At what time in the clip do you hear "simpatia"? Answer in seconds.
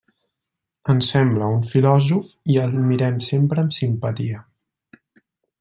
3.81-4.45